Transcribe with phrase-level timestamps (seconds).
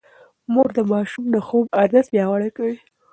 [0.53, 2.77] مور د ماشوم د خوب عادت پياوړی کوي.